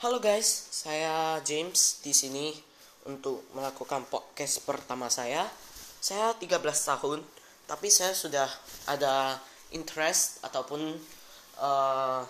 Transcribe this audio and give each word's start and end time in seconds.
Halo 0.00 0.16
guys, 0.16 0.72
saya 0.72 1.44
James 1.44 2.00
di 2.00 2.16
sini 2.16 2.56
untuk 3.04 3.44
melakukan 3.52 4.08
podcast 4.08 4.64
pertama 4.64 5.12
saya. 5.12 5.44
Saya 6.00 6.32
13 6.40 6.56
tahun, 6.56 7.20
tapi 7.68 7.92
saya 7.92 8.16
sudah 8.16 8.48
ada 8.88 9.36
interest 9.76 10.40
ataupun 10.40 10.96
uh, 11.60 12.24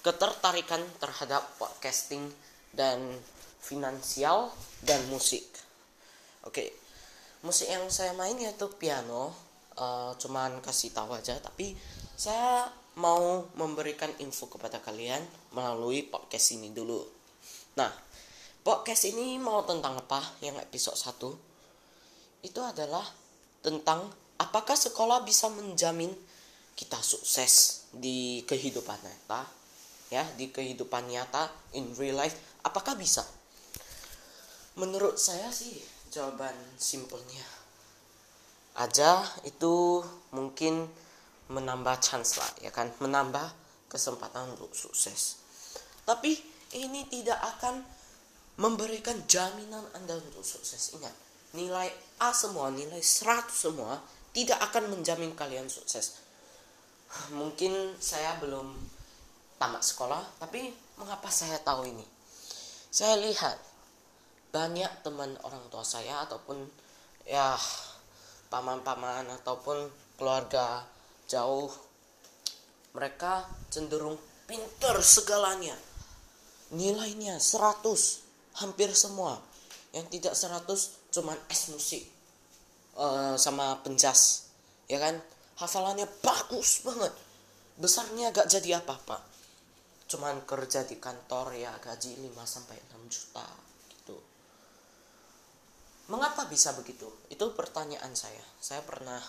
ketertarikan 0.00 0.80
terhadap 0.96 1.52
podcasting 1.60 2.32
dan 2.72 2.96
finansial 3.60 4.48
dan 4.80 5.04
musik. 5.12 5.44
Oke, 6.48 6.72
musik 7.44 7.68
yang 7.68 7.92
saya 7.92 8.16
main 8.16 8.40
yaitu 8.40 8.72
piano. 8.80 9.36
Uh, 9.76 10.16
cuman 10.16 10.64
kasih 10.64 10.96
tahu 10.96 11.12
aja, 11.12 11.36
tapi 11.44 11.76
saya 12.22 12.70
mau 13.02 13.50
memberikan 13.58 14.06
info 14.22 14.46
kepada 14.46 14.78
kalian 14.78 15.18
melalui 15.50 16.06
podcast 16.06 16.54
ini 16.54 16.70
dulu. 16.70 17.02
Nah, 17.74 17.90
podcast 18.62 19.10
ini 19.10 19.42
mau 19.42 19.66
tentang 19.66 19.98
apa? 19.98 20.22
Yang 20.38 20.62
episode 20.62 20.94
1 21.02 22.46
itu 22.46 22.60
adalah 22.62 23.02
tentang 23.58 24.06
apakah 24.38 24.78
sekolah 24.78 25.26
bisa 25.26 25.50
menjamin 25.50 26.14
kita 26.78 27.02
sukses 27.02 27.90
di 27.90 28.46
kehidupan 28.46 29.02
nyata 29.02 29.42
ya, 30.14 30.22
di 30.38 30.46
kehidupan 30.54 31.10
nyata 31.10 31.50
in 31.74 31.90
real 31.98 32.22
life 32.22 32.38
apakah 32.62 32.94
bisa? 32.94 33.26
Menurut 34.78 35.18
saya 35.18 35.50
sih 35.50 35.74
jawaban 36.14 36.54
simpelnya 36.78 37.42
aja 38.78 39.26
itu 39.42 40.06
mungkin 40.30 40.86
menambah 41.50 41.98
chance 41.98 42.38
lah 42.38 42.50
ya 42.62 42.70
kan? 42.70 42.92
Menambah 43.02 43.50
kesempatan 43.90 44.54
untuk 44.54 44.72
sukses. 44.76 45.42
Tapi 46.06 46.34
ini 46.78 47.06
tidak 47.10 47.38
akan 47.58 47.82
memberikan 48.60 49.16
jaminan 49.26 49.84
anda 49.96 50.18
untuk 50.18 50.44
sukses. 50.44 50.94
Ingat 50.94 51.14
nilai 51.52 51.88
A 52.22 52.32
semua 52.32 52.72
nilai 52.72 53.00
100 53.00 53.50
semua 53.52 54.00
tidak 54.32 54.56
akan 54.70 54.96
menjamin 54.96 55.36
kalian 55.36 55.68
sukses. 55.68 56.20
Mungkin 57.38 57.96
saya 58.00 58.38
belum 58.40 58.72
tamat 59.60 59.82
sekolah 59.84 60.40
tapi 60.40 60.72
mengapa 60.96 61.28
saya 61.28 61.60
tahu 61.60 61.86
ini? 61.88 62.04
Saya 62.92 63.16
lihat 63.20 63.56
banyak 64.52 65.00
teman 65.00 65.32
orang 65.48 65.64
tua 65.72 65.80
saya 65.80 66.28
ataupun 66.28 66.60
ya 67.24 67.56
paman-paman 68.52 69.24
ataupun 69.40 69.88
keluarga 70.20 70.84
jauh 71.32 71.72
mereka 72.92 73.48
cenderung 73.72 74.20
pinter 74.44 75.00
segalanya. 75.00 75.72
Nilainya 76.76 77.40
100 77.40 78.60
hampir 78.60 78.92
semua. 78.92 79.40
Yang 79.96 80.20
tidak 80.20 80.34
100 80.36 81.12
cuman 81.12 81.36
es 81.48 81.68
musik 81.72 82.04
uh, 82.96 83.36
sama 83.36 83.80
penjas 83.80 84.48
ya 84.88 85.00
kan? 85.00 85.16
Hafalannya 85.56 86.08
bagus 86.20 86.84
banget. 86.84 87.12
Besarnya 87.80 88.32
gak 88.32 88.48
jadi 88.52 88.80
apa-apa. 88.84 89.20
Cuman 90.08 90.44
kerja 90.44 90.84
di 90.84 91.00
kantor 91.00 91.56
ya 91.56 91.72
gaji 91.80 92.20
5 92.20 92.28
sampai 92.44 92.76
6 92.76 93.08
juta 93.08 93.46
gitu. 93.88 94.16
Mengapa 96.12 96.44
bisa 96.48 96.76
begitu? 96.76 97.08
Itu 97.32 97.56
pertanyaan 97.56 98.12
saya. 98.12 98.44
Saya 98.60 98.84
pernah 98.84 99.20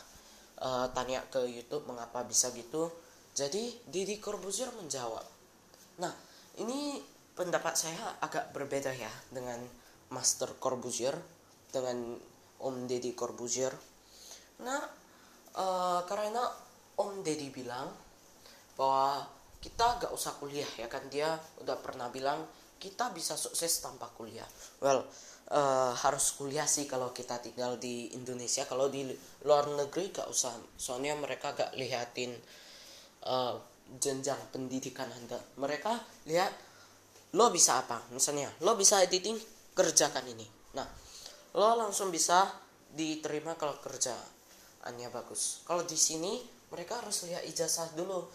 uh, 0.62 0.86
tanya 0.94 1.24
ke 1.32 1.42
YouTube 1.48 1.88
mengapa 1.90 2.22
bisa 2.28 2.54
gitu. 2.54 2.92
Jadi 3.34 3.74
Didi 3.90 4.22
Corbuzier 4.22 4.70
menjawab. 4.78 5.26
Nah, 5.98 6.14
ini 6.62 7.02
pendapat 7.34 7.74
saya 7.74 8.22
agak 8.22 8.54
berbeda 8.54 8.94
ya 8.94 9.10
dengan 9.34 9.58
Master 10.14 10.54
Corbuzier 10.62 11.18
dengan 11.74 12.14
Om 12.62 12.86
Deddy 12.86 13.18
Corbuzier. 13.18 13.74
Nah, 14.62 14.82
uh, 15.58 16.06
karena 16.06 16.46
Om 16.94 17.26
Deddy 17.26 17.50
bilang 17.50 17.90
bahwa 18.78 19.26
kita 19.58 19.98
gak 19.98 20.14
usah 20.14 20.36
kuliah 20.38 20.68
ya 20.76 20.92
kan 20.92 21.08
dia 21.08 21.40
udah 21.64 21.80
pernah 21.80 22.12
bilang 22.12 22.44
kita 22.84 23.16
bisa 23.16 23.40
sukses 23.40 23.80
tanpa 23.80 24.12
kuliah. 24.12 24.44
Well, 24.84 25.08
uh, 25.56 25.96
harus 25.96 26.36
kuliah 26.36 26.68
sih 26.68 26.84
kalau 26.84 27.16
kita 27.16 27.40
tinggal 27.40 27.80
di 27.80 28.12
Indonesia. 28.12 28.68
Kalau 28.68 28.92
di 28.92 29.08
luar 29.48 29.72
negeri 29.72 30.12
gak 30.12 30.28
usah. 30.28 30.52
Soalnya 30.76 31.16
mereka 31.16 31.56
gak 31.56 31.72
lihatin 31.80 32.36
uh, 33.24 33.56
jenjang 34.04 34.40
pendidikan 34.52 35.08
anda. 35.08 35.40
Mereka 35.56 35.92
lihat 36.28 36.52
lo 37.40 37.48
bisa 37.56 37.80
apa? 37.80 38.04
Misalnya 38.12 38.52
lo 38.60 38.76
bisa 38.76 39.00
editing 39.00 39.40
kerjakan 39.72 40.28
ini. 40.28 40.46
Nah 40.76 40.88
lo 41.56 41.80
langsung 41.80 42.12
bisa 42.12 42.52
diterima 42.94 43.56
kalau 43.56 43.80
kerjaannya 43.80 45.08
bagus. 45.08 45.64
Kalau 45.64 45.88
di 45.88 45.98
sini 45.98 46.44
mereka 46.70 47.00
harus 47.02 47.26
lihat 47.30 47.48
ijazah 47.48 47.96
dulu. 47.96 48.28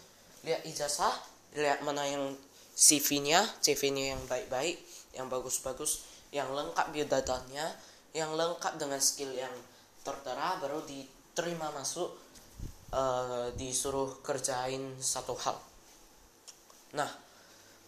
Lihat 0.46 0.66
ijazah 0.66 1.14
lihat 1.58 1.82
mana 1.82 2.04
yang 2.04 2.36
CV-nya 2.78 3.42
CV-nya 3.58 4.14
yang 4.14 4.22
baik-baik 4.30 4.78
yang 5.18 5.26
bagus-bagus 5.26 6.06
yang 6.30 6.46
lengkap 6.54 6.94
biodatanya 6.94 7.74
yang 8.14 8.30
lengkap 8.38 8.78
dengan 8.78 9.02
skill 9.02 9.34
yang 9.34 9.50
tertera 10.06 10.62
baru 10.62 10.86
diterima 10.86 11.74
masuk 11.74 12.14
uh, 12.94 13.50
disuruh 13.58 14.22
kerjain 14.22 14.94
satu 15.02 15.34
hal. 15.42 15.58
Nah 16.94 17.10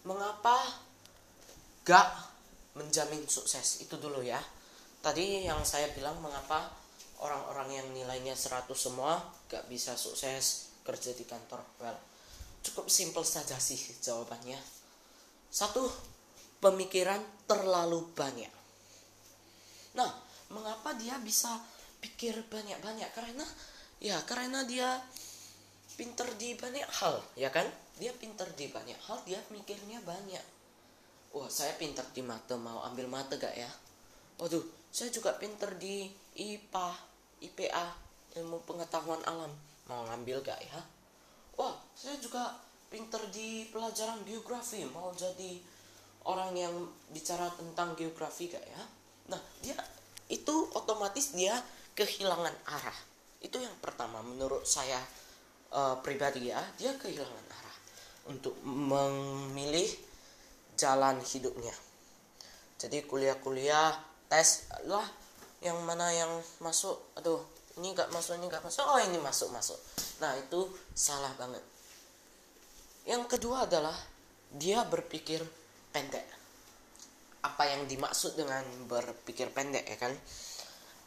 mengapa 0.03 0.59
gak 1.87 2.11
menjamin 2.75 3.23
sukses? 3.31 3.79
Itu 3.79 3.95
dulu 3.95 4.19
ya. 4.19 4.43
Tadi 4.99 5.47
yang 5.47 5.63
saya 5.63 5.87
bilang 5.95 6.19
mengapa 6.19 6.67
orang-orang 7.23 7.79
yang 7.79 7.87
nilainya 7.95 8.35
100 8.35 8.67
semua 8.75 9.23
gak 9.47 9.71
bisa 9.71 9.95
sukses 9.95 10.75
kerja 10.83 11.15
di 11.15 11.23
kantor? 11.23 11.63
Well 11.79 12.11
cukup 12.61 12.93
simple 12.93 13.25
saja 13.25 13.57
sih 13.57 13.77
jawabannya 14.05 14.80
satu 15.51 15.83
pemikiran 16.63 17.19
terlalu 17.43 18.07
banyak. 18.15 18.49
Nah, 19.99 20.07
mengapa 20.47 20.95
dia 20.95 21.19
bisa 21.19 21.59
pikir 21.99 22.47
banyak-banyak? 22.47 23.11
Karena 23.11 23.43
ya 23.99 24.17
karena 24.23 24.63
dia 24.63 25.03
pinter 25.99 26.25
di 26.39 26.55
banyak 26.55 26.87
hal, 26.87 27.19
ya 27.35 27.51
kan? 27.51 27.67
Dia 27.99 28.15
pinter 28.15 28.47
di 28.55 28.71
banyak 28.71 28.97
hal, 29.05 29.19
dia 29.27 29.37
mikirnya 29.51 29.99
banyak. 30.01 30.41
Wah, 31.35 31.51
saya 31.51 31.75
pinter 31.75 32.03
di 32.15 32.23
mata, 32.23 32.55
mau 32.55 32.81
ambil 32.87 33.11
mata 33.11 33.35
gak 33.35 33.53
ya? 33.53 33.69
Waduh, 34.39 34.63
saya 34.89 35.11
juga 35.13 35.35
pinter 35.37 35.69
di 35.77 36.09
IPA, 36.35 36.89
IPA, 37.43 37.85
ilmu 38.41 38.63
pengetahuan 38.65 39.21
alam. 39.27 39.51
Mau 39.85 40.07
ngambil 40.07 40.41
gak 40.41 40.59
ya? 40.63 40.79
Wah, 41.59 41.75
saya 41.93 42.17
juga 42.17 42.57
pinter 42.91 43.23
di 43.31 43.65
pelajaran 43.71 44.19
geografi, 44.27 44.83
mau 44.91 45.15
jadi 45.15 45.57
orang 46.27 46.51
yang 46.53 46.75
bicara 47.09 47.47
tentang 47.55 47.95
geografi 47.95 48.51
gak 48.51 48.61
ya? 48.61 48.83
Nah 49.31 49.41
dia 49.63 49.79
itu 50.27 50.67
otomatis 50.75 51.31
dia 51.31 51.55
kehilangan 51.95 52.51
arah. 52.67 52.99
Itu 53.39 53.57
yang 53.57 53.73
pertama 53.79 54.19
menurut 54.19 54.67
saya 54.67 54.99
uh, 55.71 55.97
pribadi 56.03 56.51
ya. 56.51 56.59
Dia 56.75 56.93
kehilangan 56.99 57.47
arah 57.47 57.77
untuk 58.29 58.59
memilih 58.61 59.87
jalan 60.75 61.23
hidupnya. 61.23 61.73
Jadi 62.75 63.07
kuliah-kuliah 63.07 63.95
tes 64.27 64.67
lah 64.85 65.07
yang 65.63 65.79
mana 65.87 66.11
yang 66.11 66.29
masuk. 66.59 67.15
Aduh 67.15 67.39
ini 67.79 67.95
gak 67.95 68.11
masuk 68.11 68.35
ini 68.35 68.51
gak 68.51 68.61
masuk. 68.61 68.83
Oh 68.83 68.99
ini 68.99 69.17
masuk 69.17 69.49
masuk 69.55 69.79
nah 70.21 70.37
itu 70.37 70.69
salah 70.93 71.33
banget 71.33 71.65
yang 73.05 73.25
kedua 73.25 73.65
adalah 73.65 73.95
dia 74.51 74.85
berpikir 74.85 75.41
pendek. 75.89 76.27
Apa 77.41 77.65
yang 77.65 77.89
dimaksud 77.89 78.37
dengan 78.37 78.61
berpikir 78.85 79.49
pendek 79.49 79.87
ya 79.89 79.97
kan? 79.97 80.13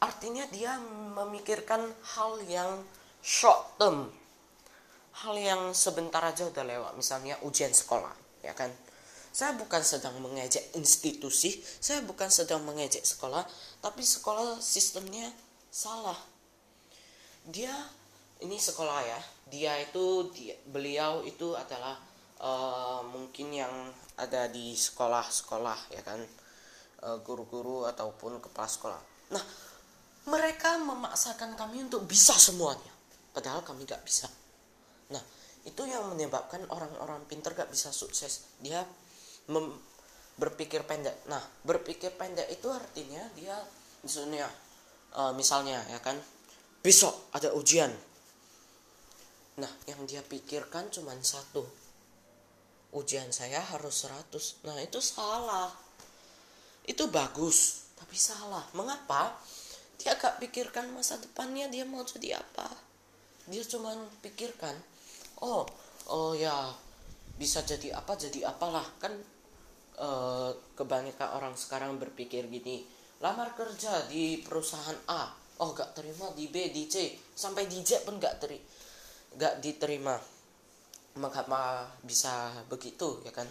Artinya 0.02 0.44
dia 0.50 0.76
memikirkan 1.14 1.86
hal 2.16 2.42
yang 2.50 2.82
short 3.22 3.78
term. 3.78 4.10
Hal 5.22 5.38
yang 5.38 5.70
sebentar 5.70 6.18
aja 6.26 6.50
udah 6.50 6.64
lewat 6.66 6.92
misalnya 6.98 7.38
ujian 7.46 7.70
sekolah 7.70 8.10
ya 8.42 8.50
kan? 8.58 8.74
Saya 9.34 9.54
bukan 9.54 9.82
sedang 9.82 10.18
mengejek 10.18 10.74
institusi 10.74 11.58
saya 11.78 12.02
bukan 12.02 12.30
sedang 12.30 12.66
mengejek 12.66 13.06
sekolah 13.06 13.46
tapi 13.78 14.02
sekolah 14.02 14.58
sistemnya 14.58 15.30
salah. 15.70 16.18
Dia 17.46 17.70
ini 18.42 18.58
sekolah 18.58 19.00
ya 19.06 19.20
dia 19.48 19.76
itu 19.80 20.30
dia, 20.32 20.56
beliau 20.68 21.20
itu 21.24 21.52
adalah 21.52 22.00
uh, 22.40 23.00
mungkin 23.04 23.52
yang 23.52 23.72
ada 24.16 24.48
di 24.48 24.72
sekolah-sekolah 24.72 25.94
ya 25.94 26.02
kan 26.02 26.20
uh, 27.04 27.18
guru-guru 27.20 27.84
ataupun 27.88 28.40
kepala 28.40 28.68
sekolah. 28.68 29.00
Nah, 29.34 29.44
mereka 30.30 30.80
memaksakan 30.80 31.56
kami 31.58 31.84
untuk 31.84 32.08
bisa 32.08 32.32
semuanya, 32.36 32.92
padahal 33.36 33.60
kami 33.60 33.84
gak 33.84 34.00
bisa. 34.06 34.30
Nah, 35.12 35.20
itu 35.68 35.82
yang 35.84 36.08
menyebabkan 36.08 36.64
orang-orang 36.72 37.24
pinter 37.28 37.52
gak 37.52 37.68
bisa 37.68 37.92
sukses. 37.92 38.48
Dia 38.60 38.80
mem 39.48 39.76
berpikir 40.34 40.82
pendek 40.82 41.14
nah 41.30 41.38
berpikir 41.62 42.10
pendek 42.18 42.50
itu 42.50 42.66
artinya 42.66 43.22
dia 43.38 43.54
misalnya 44.02 44.50
uh, 45.14 45.30
misalnya 45.30 45.78
ya 45.86 46.02
kan 46.02 46.18
besok 46.82 47.30
ada 47.30 47.54
ujian 47.54 47.90
nah 49.54 49.70
yang 49.86 50.02
dia 50.06 50.22
pikirkan 50.24 50.90
cuma 50.90 51.14
satu. 51.22 51.62
Ujian 52.94 53.30
saya 53.34 53.58
harus 53.58 54.06
100 54.06 54.66
nah 54.66 54.78
itu 54.78 54.98
salah. 54.98 55.70
Itu 56.86 57.10
bagus 57.10 57.90
tapi 57.98 58.18
salah. 58.18 58.66
Mengapa? 58.74 59.34
Dia 59.98 60.18
gak 60.18 60.42
pikirkan 60.42 60.90
masa 60.90 61.16
depannya 61.22 61.70
dia 61.70 61.86
mau 61.86 62.02
jadi 62.02 62.42
apa. 62.42 62.68
Dia 63.50 63.62
cuma 63.66 63.94
pikirkan 64.20 64.74
oh 65.42 65.66
oh 66.10 66.32
ya 66.34 66.70
bisa 67.38 67.62
jadi 67.62 67.94
apa 67.94 68.14
jadi 68.18 68.46
apalah. 68.50 68.86
Kan 68.98 69.14
e, 69.98 70.08
kebanyakan 70.74 71.28
orang 71.38 71.54
sekarang 71.54 71.98
berpikir 71.98 72.46
gini 72.50 72.86
lamar 73.22 73.54
kerja 73.54 74.10
di 74.10 74.42
perusahaan 74.42 74.98
A 75.08 75.30
oh 75.62 75.70
gak 75.70 75.94
terima 75.94 76.28
di 76.34 76.50
B 76.50 76.74
di 76.74 76.90
C 76.90 77.14
sampai 77.14 77.70
di 77.70 77.78
Z 77.80 78.02
pun 78.02 78.18
gak 78.18 78.42
teri 78.42 78.58
gak 79.38 79.60
diterima. 79.62 80.18
Mengapa 81.14 81.86
bisa 82.02 82.50
begitu 82.66 83.22
ya 83.22 83.30
kan? 83.30 83.46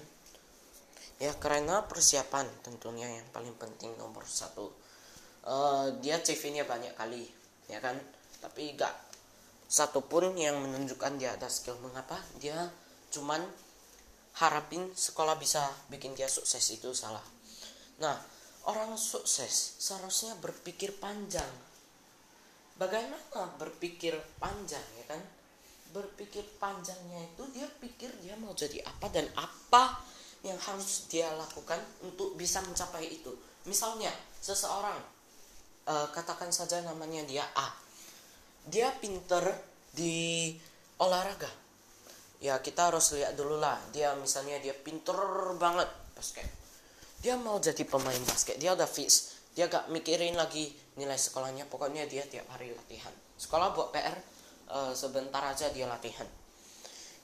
Ya 1.21 1.31
karena 1.39 1.87
persiapan 1.87 2.43
tentunya 2.59 3.07
yang 3.07 3.27
paling 3.31 3.55
penting 3.55 3.95
nomor 3.95 4.27
satu. 4.27 4.67
Uh, 5.43 5.91
dia 5.99 6.19
CV-nya 6.19 6.67
banyak 6.67 6.95
kali 6.95 7.27
ya 7.71 7.79
kan? 7.79 7.95
Tapi 8.43 8.75
gak 8.75 8.91
satupun 9.71 10.35
yang 10.35 10.59
menunjukkan 10.59 11.15
dia 11.15 11.35
ada 11.39 11.47
skill. 11.47 11.79
Mengapa? 11.79 12.19
Dia 12.39 12.67
cuman 13.15 13.39
harapin 14.41 14.89
sekolah 14.91 15.37
bisa 15.37 15.61
bikin 15.87 16.17
dia 16.17 16.27
sukses 16.27 16.63
itu 16.73 16.91
salah. 16.91 17.23
Nah 18.01 18.17
orang 18.65 18.97
sukses 18.97 19.77
seharusnya 19.79 20.35
berpikir 20.41 20.97
panjang. 20.97 21.47
Bagaimana 22.73 23.53
berpikir 23.61 24.17
panjang 24.41 24.81
ya 24.97 25.05
kan 25.05 25.21
berpikir 25.93 26.41
panjangnya 26.57 27.21
itu 27.21 27.43
dia 27.53 27.69
pikir 27.77 28.09
dia 28.25 28.33
mau 28.41 28.51
jadi 28.57 28.81
apa 28.81 29.07
dan 29.13 29.29
apa 29.37 30.01
yang 30.43 30.59
harus 30.59 31.07
dia 31.07 31.31
lakukan 31.39 31.79
untuk 32.03 32.35
bisa 32.35 32.59
mencapai 32.65 33.07
itu. 33.07 33.31
Misalnya 33.63 34.11
seseorang 34.43 34.99
uh, 35.87 36.07
katakan 36.11 36.51
saja 36.51 36.83
namanya 36.83 37.23
dia 37.23 37.47
A. 37.55 37.71
Dia 38.67 38.91
pinter 38.99 39.43
di 39.95 40.51
olahraga. 40.99 41.47
Ya 42.43 42.59
kita 42.59 42.91
harus 42.91 43.15
lihat 43.15 43.39
dulu 43.39 43.55
lah. 43.55 43.79
Dia 43.95 44.17
misalnya 44.19 44.59
dia 44.59 44.75
pinter 44.75 45.15
banget 45.55 45.87
basket. 46.11 46.47
Dia 47.23 47.39
mau 47.39 47.55
jadi 47.63 47.87
pemain 47.87 48.19
basket. 48.27 48.59
Dia 48.59 48.75
udah 48.75 48.87
fix. 48.87 49.39
Dia 49.55 49.71
gak 49.71 49.87
mikirin 49.95 50.35
lagi 50.35 50.75
nilai 50.99 51.15
sekolahnya. 51.15 51.71
Pokoknya 51.71 52.03
dia 52.03 52.27
tiap 52.27 52.51
hari 52.51 52.75
latihan. 52.75 53.15
Sekolah 53.39 53.71
buat 53.71 53.95
PR 53.95 54.32
uh, 54.69 54.93
sebentar 54.95 55.43
aja 55.43 55.71
dia 55.71 55.87
latihan. 55.89 56.27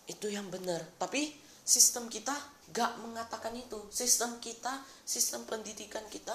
Itu 0.09 0.27
yang 0.27 0.49
benar. 0.49 0.81
Tapi 0.97 1.31
sistem 1.63 2.09
kita 2.09 2.33
gak 2.73 2.97
mengatakan 3.05 3.53
itu. 3.53 3.77
Sistem 3.93 4.41
kita 4.41 4.81
sistem 5.05 5.45
pendidikan 5.45 6.03
kita 6.09 6.33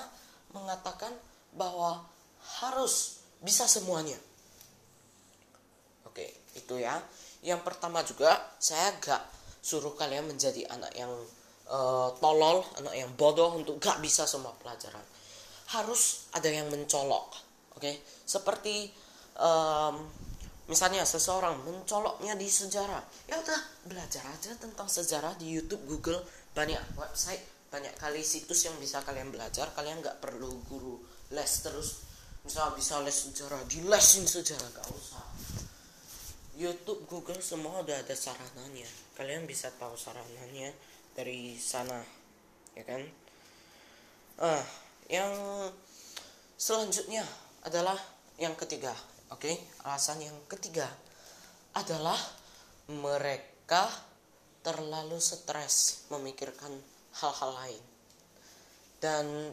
mengatakan 0.54 1.10
bahwa 1.54 2.06
harus 2.62 3.24
bisa 3.42 3.66
semuanya. 3.66 4.16
Oke 6.06 6.46
itu 6.54 6.78
ya. 6.78 7.02
Yang 7.44 7.60
pertama 7.66 8.00
juga 8.06 8.30
saya 8.62 8.94
gak 9.02 9.22
suruh 9.64 9.96
kalian 9.96 10.28
menjadi 10.28 10.68
anak 10.70 10.92
yang 10.94 11.12
uh, 11.68 12.12
tolol, 12.20 12.64
anak 12.80 12.94
yang 12.94 13.10
bodoh 13.16 13.56
untuk 13.56 13.80
gak 13.80 14.00
bisa 14.00 14.24
semua 14.28 14.52
pelajaran. 14.60 15.02
Harus 15.72 16.28
ada 16.36 16.46
yang 16.52 16.68
mencolok, 16.68 17.32
oke? 17.80 17.92
Seperti 18.28 18.92
um, 19.40 20.04
misalnya 20.66 21.04
seseorang 21.04 21.60
mencoloknya 21.64 22.34
di 22.38 22.48
sejarah, 22.48 23.02
ya 23.28 23.36
udah 23.40 23.60
belajar 23.88 24.24
aja 24.28 24.52
tentang 24.56 24.88
sejarah 24.88 25.36
di 25.36 25.52
YouTube, 25.52 25.84
Google, 25.84 26.20
banyak 26.56 26.80
website, 26.96 27.42
banyak 27.68 27.92
kali 28.00 28.24
situs 28.24 28.64
yang 28.64 28.76
bisa 28.80 29.04
kalian 29.04 29.28
belajar. 29.28 29.68
Kalian 29.76 30.00
nggak 30.00 30.24
perlu 30.24 30.60
guru 30.68 31.00
les 31.32 31.52
terus, 31.60 32.04
misal 32.46 32.72
bisa 32.72 33.00
les 33.04 33.14
sejarah, 33.14 33.60
di 33.68 33.84
lesin 33.84 34.24
sejarah 34.24 34.68
gak 34.72 34.88
usah. 34.92 35.24
YouTube, 36.54 37.02
Google 37.10 37.42
semua 37.42 37.82
udah 37.82 37.98
ada 37.98 38.14
sarananya. 38.14 38.86
Kalian 39.18 39.42
bisa 39.42 39.74
tahu 39.74 39.98
sarananya 39.98 40.70
dari 41.14 41.54
sana 41.54 42.02
ya 42.74 42.82
kan 42.82 43.02
ah 44.42 44.62
yang 45.06 45.30
selanjutnya 46.58 47.22
adalah 47.62 47.94
yang 48.34 48.58
ketiga 48.58 48.90
oke 49.34 49.42
okay? 49.42 49.58
alasan 49.82 50.22
yang 50.22 50.38
ketiga 50.46 50.86
adalah 51.74 52.16
mereka 52.86 53.90
terlalu 54.64 55.18
stres 55.20 56.08
memikirkan 56.08 56.72
hal-hal 57.20 57.50
lain. 57.52 57.82
Dan 59.02 59.52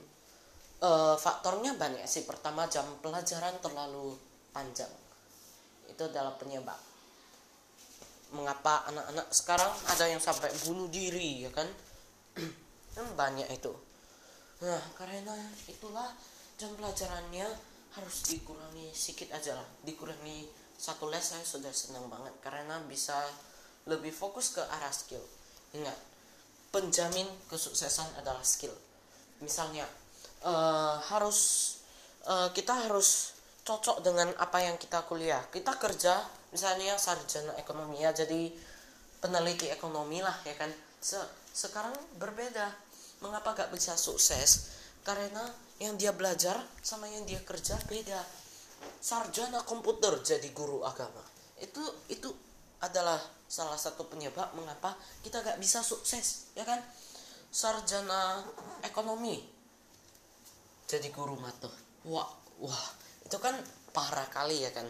uh, 0.79 1.15
faktornya 1.19 1.75
banyak 1.75 2.07
sih. 2.07 2.23
Pertama 2.23 2.69
jam 2.71 2.87
pelajaran 3.03 3.59
terlalu 3.59 4.15
panjang. 4.55 4.89
Itu 5.91 6.07
adalah 6.07 6.39
penyebab. 6.39 6.79
Mengapa 8.31 8.87
anak-anak 8.87 9.27
sekarang 9.35 9.71
ada 9.91 10.07
yang 10.07 10.23
sampai 10.23 10.47
bunuh 10.63 10.87
diri 10.87 11.43
ya 11.43 11.51
kan? 11.51 11.67
Banyak 13.19 13.51
itu. 13.51 13.75
Nah 14.63 14.79
karena 14.95 15.35
itulah 15.67 16.07
jam 16.55 16.71
pelajarannya 16.79 17.70
harus 17.97 18.17
dikurangi 18.27 18.91
sedikit 18.95 19.35
aja 19.35 19.57
lah. 19.57 19.67
Dikurangi 19.83 20.47
satu 20.79 21.11
les 21.11 21.21
saya 21.21 21.43
sudah 21.43 21.71
senang 21.73 22.07
banget. 22.07 22.33
Karena 22.39 22.79
bisa 22.87 23.15
lebih 23.89 24.13
fokus 24.13 24.55
ke 24.55 24.61
arah 24.61 24.93
skill. 24.93 25.21
Ingat 25.75 26.11
penjamin 26.71 27.27
kesuksesan 27.51 28.07
adalah 28.17 28.41
skill. 28.41 28.73
Misalnya 29.43 29.83
uh, 30.47 30.97
harus 31.11 31.39
uh, 32.25 32.49
kita 32.55 32.87
harus 32.87 33.35
cocok 33.61 34.01
dengan 34.01 34.31
apa 34.39 34.63
yang 34.63 34.79
kita 34.79 35.03
kuliah. 35.05 35.43
Kita 35.51 35.75
kerja 35.77 36.23
misalnya 36.51 36.95
sarjana 36.97 37.55
ekonomi 37.59 38.03
ya 38.03 38.11
jadi 38.11 38.49
peneliti 39.21 39.69
ekonomi 39.69 40.23
lah 40.23 40.33
ya 40.47 40.55
kan? 40.57 40.71
Se 41.03 41.19
sekarang 41.51 41.93
berbeda. 42.17 42.71
Mengapa 43.21 43.53
gak 43.53 43.69
bisa 43.69 43.93
sukses 43.93 44.73
karena 45.01 45.41
yang 45.81 45.97
dia 45.97 46.13
belajar 46.13 46.61
sama 46.85 47.09
yang 47.09 47.25
dia 47.25 47.41
kerja 47.41 47.77
beda. 47.89 48.21
Sarjana 49.01 49.61
komputer 49.65 50.13
jadi 50.21 50.49
guru 50.53 50.85
agama. 50.85 51.21
Itu 51.57 51.81
itu 52.09 52.29
adalah 52.81 53.17
salah 53.45 53.77
satu 53.77 54.09
penyebab 54.09 54.57
mengapa 54.57 54.97
kita 55.21 55.41
gak 55.45 55.61
bisa 55.61 55.85
sukses 55.85 56.49
ya 56.57 56.65
kan? 56.65 56.81
Sarjana 57.51 58.41
ekonomi 58.81 59.43
jadi 60.87 61.07
guru 61.11 61.35
mata 61.35 61.67
wah 62.07 62.27
wah 62.59 62.87
itu 63.23 63.37
kan 63.37 63.53
parah 63.93 64.25
kali 64.33 64.65
ya 64.65 64.71
kan? 64.73 64.87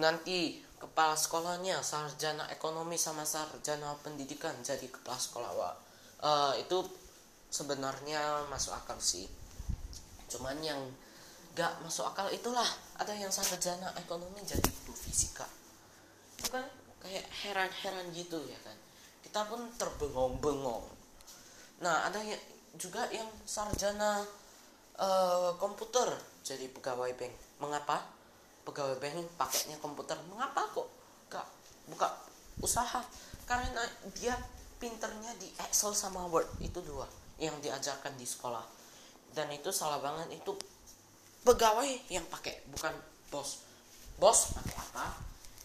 Nanti 0.00 0.58
kepala 0.80 1.14
sekolahnya 1.14 1.80
sarjana 1.86 2.50
ekonomi 2.50 2.98
sama 2.98 3.22
sarjana 3.22 3.94
pendidikan 4.02 4.52
jadi 4.66 4.90
kepala 4.90 5.18
sekolah. 5.20 5.50
Wah 5.54 5.74
uh, 6.24 6.52
itu 6.58 6.82
sebenarnya 7.54 8.42
masuk 8.50 8.74
akal 8.74 8.98
sih. 8.98 9.30
Cuman 10.26 10.58
yang 10.58 10.82
gak 11.54 11.70
masuk 11.86 12.02
akal 12.10 12.26
itulah 12.34 12.66
ada 12.98 13.14
yang 13.14 13.30
sarjana 13.30 13.94
ekonomi 13.94 14.42
jadi 14.42 14.66
guru 14.82 14.98
fisika. 14.98 15.46
Itu 16.34 16.50
kan 16.50 16.66
kayak 16.98 17.22
heran-heran 17.46 18.10
gitu 18.10 18.42
ya 18.50 18.58
kan. 18.66 18.74
Kita 19.22 19.46
pun 19.46 19.70
terbengong-bengong. 19.78 20.82
Nah 21.86 22.10
ada 22.10 22.18
yang 22.18 22.42
juga 22.74 23.06
yang 23.14 23.30
sarjana 23.46 24.26
uh, 24.98 25.54
komputer 25.62 26.10
jadi 26.42 26.66
pegawai 26.74 27.14
bank. 27.14 27.62
Mengapa? 27.62 28.02
Pegawai 28.66 28.98
bank 28.98 29.30
paketnya 29.38 29.78
komputer. 29.78 30.18
Mengapa 30.26 30.66
kok 30.74 30.90
gak 31.30 31.46
buka 31.86 32.10
usaha? 32.58 32.98
Karena 33.46 33.86
dia 34.18 34.34
pinternya 34.82 35.30
di 35.38 35.46
Excel 35.62 35.94
sama 35.94 36.26
Word 36.26 36.50
itu 36.58 36.82
dua 36.82 37.06
yang 37.38 37.56
diajarkan 37.62 38.14
di 38.14 38.26
sekolah. 38.26 38.62
Dan 39.34 39.50
itu 39.50 39.74
salah 39.74 39.98
banget 39.98 40.38
itu 40.38 40.54
pegawai 41.42 41.90
yang 42.08 42.24
pakai 42.30 42.62
bukan 42.70 42.94
bos. 43.28 43.66
Bos 44.16 44.54
pakai 44.54 44.76
apa? 44.78 45.06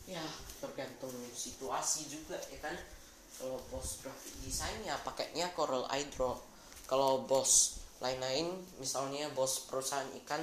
Ya 0.10 0.26
tergantung 0.58 1.14
situasi 1.32 2.10
juga 2.10 2.36
ya 2.50 2.60
kan? 2.60 2.76
Kalau 3.38 3.62
bos 3.72 4.02
graphic 4.04 4.36
design 4.44 4.84
ya 4.84 5.00
pakainya 5.06 5.48
Corel 5.56 5.88
iDraw 5.88 6.36
kalau 6.90 7.24
bos 7.24 7.80
lain-lain 8.02 8.52
misalnya 8.82 9.30
bos 9.38 9.70
perusahaan 9.70 10.10
ikan 10.26 10.42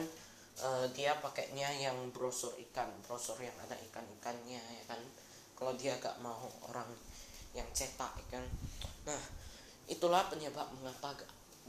uh, 0.62 0.87
dia 0.95 1.18
pakainya 1.18 1.66
yang 1.76 1.99
brosur 2.14 2.54
ikan 2.71 2.88
brosur 3.04 3.37
yang 3.42 3.52
ada 3.66 3.75
ikan 3.90 4.06
ikannya 4.23 4.62
ya 4.62 4.85
kan? 4.87 5.02
Kalau 5.59 5.73
dia 5.75 5.99
gak 5.99 6.21
mau 6.23 6.47
orang 6.71 6.87
yang 7.52 7.66
cetak 7.75 8.12
ikan. 8.28 8.45
Nah 9.09 9.21
itulah 9.86 10.26
penyebab 10.28 10.66
mengapa 10.78 11.14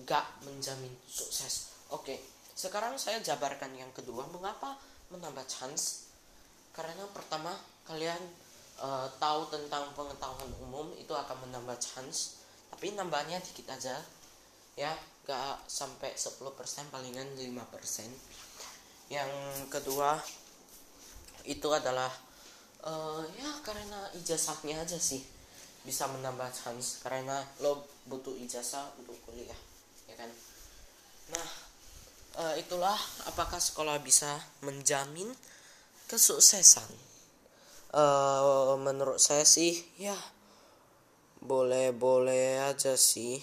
gak, 0.05 0.25
menjamin 0.45 0.93
sukses. 1.05 1.73
Oke 1.93 2.37
sekarang 2.57 2.97
saya 2.97 3.21
jabarkan 3.21 3.69
yang 3.77 3.93
kedua 3.93 4.25
mengapa 4.33 4.73
menambah 5.13 5.45
chance? 5.45 6.09
Karena 6.73 7.05
pertama 7.13 7.53
kalian 7.85 8.17
uh, 8.81 9.05
tahu 9.21 9.45
tentang 9.53 9.93
pengetahuan 9.93 10.49
umum 10.65 10.89
itu 10.97 11.13
akan 11.13 11.37
menambah 11.45 11.77
chance. 11.77 12.41
Tapi 12.73 12.97
nambahnya 12.97 13.37
dikit 13.45 13.69
aja 13.69 14.01
ya. 14.73 14.89
Gak 15.27 15.69
sampai 15.69 16.17
10% 16.17 16.49
palingan 16.89 17.27
5% 17.35 17.45
yang 19.07 19.27
kedua 19.67 20.15
itu 21.43 21.67
adalah 21.67 22.11
uh, 22.83 23.23
ya 23.35 23.51
karena 23.59 24.07
ijazahnya 24.15 24.83
aja 24.83 24.95
sih 24.95 25.19
bisa 25.87 26.03
menambah 26.11 26.51
chance 26.51 26.99
karena 26.99 27.39
lo 27.63 27.87
butuh 28.11 28.35
ijazah 28.35 28.91
untuk 28.99 29.15
kuliah 29.23 29.55
ya 30.11 30.15
kan? 30.19 30.27
Nah 31.31 31.47
uh, 32.43 32.55
itulah 32.59 32.99
apakah 33.23 33.55
sekolah 33.55 34.03
bisa 34.03 34.27
menjamin 34.67 35.31
kesuksesan? 36.11 36.91
Uh, 37.95 38.75
menurut 38.83 39.15
saya 39.15 39.47
sih 39.47 39.79
ya 39.95 40.19
boleh 41.39 41.95
boleh 41.95 42.67
aja 42.67 42.99
sih. 42.99 43.39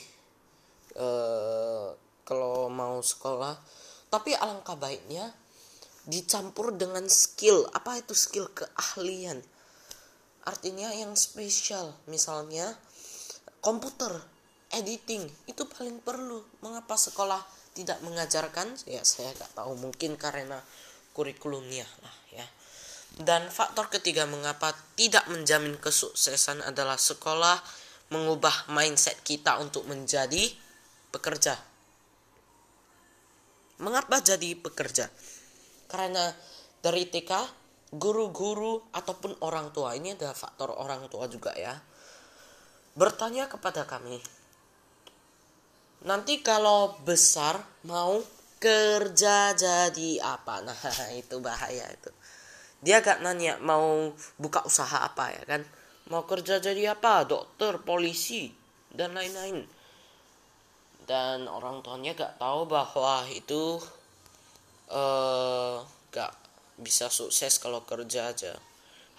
Uh, 0.93 1.97
kalau 2.29 2.69
mau 2.69 3.01
sekolah. 3.01 3.57
Tapi 4.13 4.37
alangkah 4.37 4.77
baiknya 4.77 5.33
dicampur 6.05 6.77
dengan 6.77 7.09
skill. 7.09 7.65
Apa 7.73 8.05
itu 8.05 8.13
skill 8.13 8.53
keahlian 8.53 9.41
artinya 10.45 10.93
yang 10.93 11.17
spesial 11.17 11.97
misalnya 12.09 12.77
komputer 13.65 14.13
editing 14.75 15.25
itu 15.49 15.65
paling 15.65 16.03
perlu. 16.03 16.45
Mengapa 16.61 16.99
sekolah 16.99 17.41
tidak 17.73 18.03
mengajarkan? 18.05 18.77
Ya 18.85 19.01
saya 19.07 19.33
nggak 19.33 19.57
tahu 19.57 19.73
mungkin 19.79 20.21
karena 20.21 20.61
kurikulumnya 21.15 21.87
lah 22.03 22.17
ya. 22.35 22.47
Dan 23.15 23.47
faktor 23.47 23.89
ketiga 23.95 24.27
mengapa 24.27 24.75
tidak 24.99 25.31
menjamin 25.31 25.79
kesuksesan 25.79 26.67
adalah 26.67 26.99
sekolah 26.99 27.63
mengubah 28.11 28.69
mindset 28.75 29.23
kita 29.23 29.57
untuk 29.63 29.87
menjadi 29.87 30.51
pekerja. 31.15 31.55
Mengapa 33.79 34.19
jadi 34.19 34.59
pekerja? 34.59 35.07
Karena 35.87 36.35
dari 36.83 37.07
TK 37.07 37.31
guru-guru 37.95 38.83
ataupun 38.91 39.39
orang 39.43 39.71
tua 39.71 39.95
ini 39.95 40.19
ada 40.19 40.35
faktor 40.35 40.75
orang 40.75 41.07
tua 41.07 41.31
juga 41.31 41.55
ya 41.55 41.79
bertanya 42.95 43.47
kepada 43.47 43.87
kami 43.87 44.19
nanti 46.05 46.45
kalau 46.45 46.95
besar 47.03 47.59
mau 47.89 48.21
kerja 48.65 49.53
jadi 49.53 50.25
apa? 50.25 50.61
Nah 50.65 51.11
itu 51.13 51.37
bahaya 51.45 51.85
itu. 51.93 52.11
Dia 52.81 53.05
gak 53.05 53.21
nanya 53.21 53.61
mau 53.61 54.13
buka 54.41 54.65
usaha 54.65 55.05
apa 55.05 55.33
ya 55.37 55.45
kan? 55.45 55.61
Mau 56.09 56.25
kerja 56.25 56.61
jadi 56.61 56.97
apa? 56.97 57.29
Dokter 57.29 57.81
polisi 57.85 58.49
dan 58.89 59.13
lain-lain. 59.13 59.65
Dan 61.05 61.45
orang 61.49 61.85
tuanya 61.85 62.17
gak 62.17 62.41
tahu 62.41 62.65
bahwa 62.65 63.29
itu 63.29 63.81
uh, 64.89 65.85
gak 66.13 66.33
bisa 66.79 67.11
sukses 67.11 67.59
kalau 67.63 67.87
kerja 67.87 68.31
aja. 68.35 68.55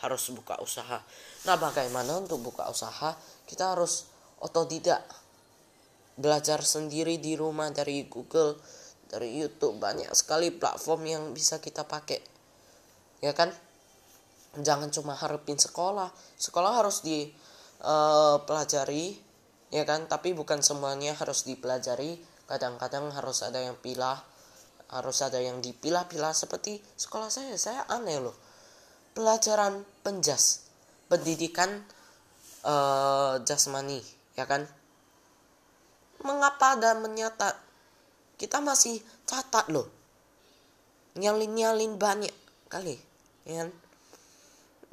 Harus 0.03 0.27
buka 0.35 0.59
usaha. 0.59 0.99
Nah 1.47 1.55
bagaimana 1.55 2.19
untuk 2.19 2.43
buka 2.43 2.67
usaha? 2.67 3.15
Kita 3.47 3.71
harus 3.75 4.05
otodidak. 4.43 5.07
Belajar 6.15 6.63
sendiri 6.63 7.19
di 7.19 7.35
rumah 7.39 7.71
dari 7.71 8.03
Google 8.07 8.59
dari 9.07 9.39
YouTube. 9.39 9.79
Banyak 9.79 10.11
sekali 10.11 10.51
platform 10.51 11.01
yang 11.07 11.23
bisa 11.31 11.63
kita 11.63 11.87
pakai. 11.87 12.19
Ya 13.23 13.31
kan? 13.31 13.55
Jangan 14.59 14.91
cuma 14.91 15.15
harapin 15.15 15.59
sekolah. 15.59 16.11
Sekolah 16.39 16.79
harus 16.83 17.03
dipelajari 17.07 19.03
uh, 19.15 19.19
ya 19.71 19.83
kan? 19.87 20.07
Tapi 20.11 20.35
bukan 20.35 20.59
semuanya 20.59 21.15
harus 21.15 21.47
dipelajari. 21.47 22.19
Kadang-kadang 22.45 23.09
harus 23.15 23.41
ada 23.41 23.63
yang 23.63 23.79
pilah 23.79 24.34
harus 24.89 25.17
ada 25.25 25.41
yang 25.41 25.61
dipilah-pilah 25.63 26.33
seperti 26.35 26.81
sekolah 26.97 27.29
saya. 27.31 27.57
Saya 27.57 27.85
aneh 27.89 28.21
loh. 28.21 28.35
Pelajaran 29.17 29.81
penjas. 30.05 30.67
Pendidikan 31.05 31.85
uh, 32.65 33.39
jasmani 33.45 34.01
ya 34.35 34.45
kan? 34.45 34.65
Mengapa 36.25 36.75
ada 36.77 36.97
menyata? 36.97 37.53
Kita 38.35 38.59
masih 38.59 38.99
catat 39.23 39.71
loh. 39.71 39.87
Nyalin-nyalin 41.15 41.95
banyak 41.95 42.33
kali 42.67 42.99
ya 43.47 43.63
kan? 43.63 43.71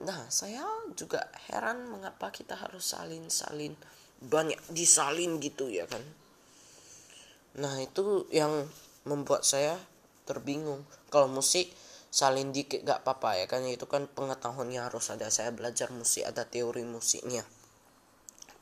Nah 0.03 0.21
saya 0.31 0.63
juga 0.95 1.27
heran 1.51 1.91
mengapa 1.91 2.31
kita 2.31 2.55
harus 2.59 2.95
salin-salin 2.95 3.75
banyak 4.23 4.59
disalin 4.71 5.43
gitu 5.43 5.67
ya 5.67 5.87
kan? 5.91 6.03
Nah 7.59 7.83
itu 7.83 8.31
yang 8.31 8.71
membuat 9.09 9.43
saya 9.43 9.79
terbingung. 10.25 10.87
Kalau 11.11 11.27
musik 11.27 11.71
salin 12.13 12.53
dikit 12.53 12.85
gak 12.85 13.03
apa-apa 13.03 13.41
ya 13.43 13.47
kan. 13.49 13.65
Itu 13.67 13.89
kan 13.89 14.07
pengetahuannya 14.11 14.81
harus 14.85 15.11
ada. 15.11 15.33
Saya 15.33 15.51
belajar 15.51 15.89
musik 15.91 16.23
ada 16.23 16.45
teori 16.45 16.85
musiknya. 16.85 17.43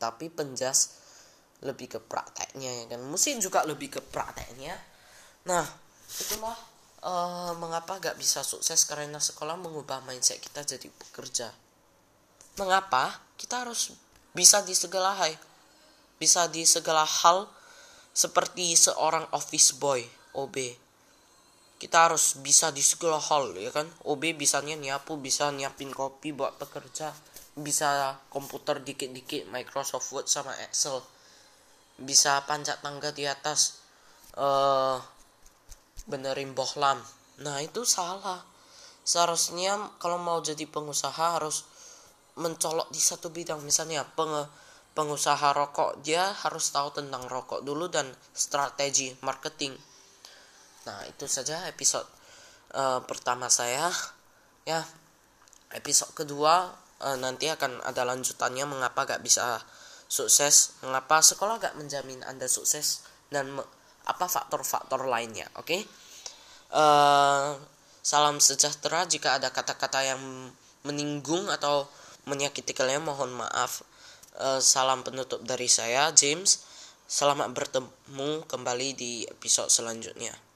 Tapi 0.01 0.33
penjas 0.33 0.97
lebih 1.61 1.99
ke 1.99 2.01
prakteknya 2.01 2.85
ya 2.85 2.97
kan. 2.97 3.01
Musik 3.05 3.37
juga 3.43 3.67
lebih 3.69 3.93
ke 3.93 4.01
prakteknya. 4.01 4.79
Nah 5.45 5.67
itulah 6.11 6.57
uh, 7.05 7.53
mengapa 7.59 8.01
gak 8.01 8.17
bisa 8.17 8.41
sukses 8.47 8.87
karena 8.89 9.21
sekolah 9.21 9.61
mengubah 9.61 10.01
mindset 10.09 10.41
kita 10.41 10.65
jadi 10.65 10.89
pekerja? 10.89 11.53
Mengapa 12.57 13.21
kita 13.37 13.65
harus 13.65 13.93
bisa 14.31 14.63
di 14.63 14.75
segala 14.79 15.17
hal 15.19 15.35
bisa 16.21 16.47
di 16.53 16.69
segala 16.69 17.03
hal 17.03 17.49
seperti 18.13 18.77
seorang 18.77 19.25
office 19.33 19.73
boy 19.75 20.05
OB 20.37 20.57
kita 21.81 22.13
harus 22.13 22.37
bisa 22.45 22.69
di 22.69 22.85
segala 22.85 23.17
hal 23.17 23.57
ya 23.57 23.73
kan? 23.73 23.89
OB 24.05 24.37
bisanya 24.37 24.77
nyapu 24.77 25.17
bisa 25.17 25.49
nyiapin 25.49 25.89
kopi 25.89 26.37
buat 26.37 26.61
pekerja 26.61 27.17
bisa 27.57 28.21
komputer 28.29 28.85
dikit-dikit 28.85 29.49
Microsoft 29.49 30.13
Word 30.13 30.29
sama 30.29 30.53
Excel 30.61 31.01
bisa 31.97 32.45
panjat 32.45 32.85
tangga 32.85 33.13
di 33.17 33.25
atas 33.25 33.81
uh, 34.37 35.01
benerin 36.05 36.53
bohlam 36.53 37.01
nah 37.41 37.57
itu 37.65 37.89
salah. 37.89 38.45
Seharusnya 39.01 39.97
kalau 39.97 40.21
mau 40.21 40.45
jadi 40.45 40.69
pengusaha 40.69 41.41
harus 41.41 41.65
mencolok 42.37 42.93
di 42.93 43.01
satu 43.01 43.33
bidang. 43.33 43.65
Misalnya 43.65 44.05
peng 44.05 44.45
pengusaha 44.93 45.57
rokok 45.57 46.05
dia 46.05 46.29
harus 46.45 46.69
tahu 46.69 46.93
tentang 46.93 47.25
rokok 47.25 47.65
dulu 47.65 47.89
dan 47.89 48.11
strategi 48.37 49.17
marketing 49.25 49.73
Nah, 50.89 51.05
itu 51.05 51.29
saja 51.29 51.69
episode 51.69 52.09
uh, 52.73 53.05
pertama 53.05 53.53
saya. 53.53 53.93
Ya, 54.65 54.85
episode 55.75 56.13
kedua 56.17 56.73
uh, 57.01 57.17
nanti 57.19 57.49
akan 57.49 57.81
ada 57.85 58.05
lanjutannya 58.07 58.65
mengapa 58.69 59.09
gak 59.09 59.25
bisa 59.25 59.61
sukses, 60.11 60.77
mengapa 60.85 61.23
sekolah 61.23 61.61
gak 61.61 61.79
menjamin 61.79 62.21
Anda 62.27 62.51
sukses 62.51 63.07
dan 63.31 63.61
apa 64.09 64.27
faktor-faktor 64.27 65.07
lainnya, 65.07 65.47
oke? 65.55 65.67
Okay? 65.71 65.83
Uh, 66.71 66.79
eh, 66.79 67.49
salam 68.03 68.39
sejahtera 68.39 69.07
jika 69.07 69.39
ada 69.39 69.51
kata-kata 69.51 70.03
yang 70.07 70.23
meninggung 70.87 71.51
atau 71.51 71.87
menyakiti 72.27 72.75
kalian 72.75 73.07
mohon 73.07 73.31
maaf. 73.35 73.83
Uh, 74.39 74.63
salam 74.63 75.03
penutup 75.03 75.43
dari 75.43 75.67
saya 75.67 76.11
James. 76.15 76.67
Selamat 77.11 77.51
bertemu 77.51 78.47
kembali 78.47 78.95
di 78.95 79.27
episode 79.27 79.67
selanjutnya. 79.67 80.50